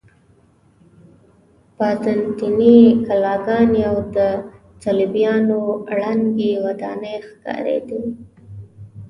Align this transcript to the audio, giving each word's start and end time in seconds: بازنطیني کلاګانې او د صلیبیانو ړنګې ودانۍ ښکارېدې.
بازنطیني 1.77 2.77
کلاګانې 3.05 3.81
او 3.91 3.97
د 4.15 4.17
صلیبیانو 4.83 5.61
ړنګې 5.97 6.51
ودانۍ 6.63 7.15
ښکارېدې. 7.27 8.01